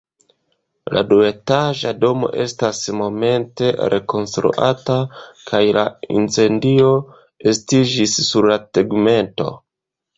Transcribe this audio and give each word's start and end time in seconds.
La 0.95 1.01
duetaĝa 1.11 1.91
domo 2.05 2.29
estas 2.45 2.79
momente 3.03 3.71
rekonstruata, 3.95 4.99
kaj 5.53 5.63
la 5.81 5.87
incendio 6.19 6.91
estiĝis 7.57 8.21
sur 8.33 8.53
la 8.55 8.63
tegmento. 8.77 9.57